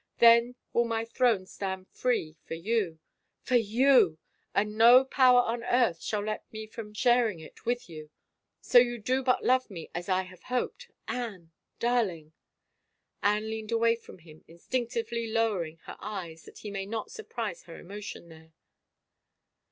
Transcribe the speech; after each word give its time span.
Then 0.17 0.55
will 0.73 0.85
my 0.85 1.05
throne 1.05 1.45
stand 1.45 1.87
free 1.91 2.35
for 2.43 2.55
you— 2.55 2.97
for 3.47 3.53
you— 3.55 4.17
and 4.55 4.75
no 4.75 5.05
power 5.05 5.41
on 5.43 5.63
earth 5.63 6.01
shall 6.01 6.23
let 6.23 6.51
me 6.51 6.65
from 6.65 6.91
sharing 6.91 7.39
it 7.39 7.67
with 7.67 7.87
you— 7.87 8.09
so 8.71 8.79
you 8.79 8.97
do 8.97 9.21
but 9.21 9.43
love 9.45 9.69
me, 9.69 9.91
as 9.93 10.09
I 10.09 10.23
have 10.23 10.41
hope. 10.45 10.73
Anne— 11.07 11.51
darling 11.87 12.33
—"Anne 13.21 13.47
leaned 13.47 13.71
away 13.71 13.95
from 13.95 14.17
him, 14.17 14.43
instinctively 14.47 15.27
lowering 15.27 15.77
her 15.83 15.97
eyes 15.99 16.45
that 16.45 16.57
he 16.65 16.71
might 16.71 16.89
not 16.89 17.11
surprise 17.11 17.65
her 17.65 17.77
emotion 17.77 18.27
there. 18.29 18.53